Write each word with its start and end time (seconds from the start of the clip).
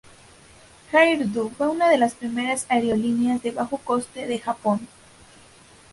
Air 0.93 1.27
Do 1.31 1.49
fue 1.51 1.67
una 1.67 1.87
de 1.87 1.99
las 1.99 2.15
primeras 2.15 2.65
aerolíneas 2.69 3.43
de 3.43 3.51
bajo 3.51 3.77
coste 3.77 4.25
de 4.25 4.39
Japón. 4.39 4.87